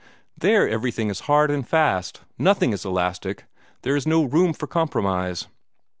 [0.35, 3.43] There everything is hard and fast; nothing is elastic;
[3.83, 5.45] there is no room for compromise."